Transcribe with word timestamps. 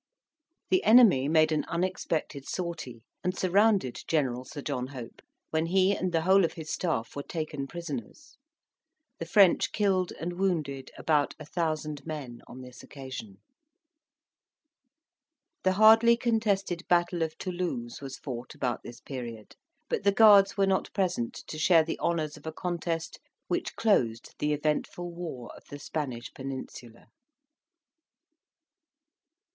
The 0.71 0.83
enemy 0.83 1.27
made 1.27 1.51
an 1.51 1.63
unexpected 1.67 2.47
sortie, 2.47 3.03
and 3.23 3.37
surrounded 3.37 4.01
General 4.07 4.43
Sir 4.45 4.63
John 4.63 4.87
Hope, 4.87 5.21
when 5.51 5.67
he 5.67 5.95
and 5.95 6.11
the 6.11 6.23
whole 6.23 6.43
of 6.43 6.53
his 6.53 6.71
staff 6.73 7.15
were 7.15 7.21
taken 7.21 7.67
prisoners. 7.67 8.35
The 9.19 9.27
French 9.27 9.71
killed 9.71 10.11
and 10.19 10.39
wounded 10.39 10.89
about 10.97 11.35
1,000 11.37 12.03
men 12.03 12.41
on 12.47 12.61
this 12.61 12.81
occasion. 12.81 13.41
The 15.61 15.73
hardly 15.73 16.17
contested 16.17 16.81
battle 16.87 17.21
of 17.21 17.37
Toulouse 17.37 18.01
was 18.01 18.17
fought 18.17 18.55
about 18.55 18.81
this 18.81 19.01
period, 19.01 19.55
but 19.87 20.01
the 20.01 20.11
Guards 20.11 20.57
were 20.57 20.65
not 20.65 20.91
present 20.95 21.35
to 21.45 21.59
share 21.59 21.83
the 21.83 21.99
honours 21.99 22.37
of 22.37 22.47
a 22.47 22.51
contest 22.51 23.19
which 23.47 23.75
closed 23.75 24.33
the 24.39 24.51
eventful 24.51 25.13
war 25.13 25.51
of 25.55 25.65
the 25.69 25.77
Spanish 25.77 26.33
Peninsula. 26.33 27.05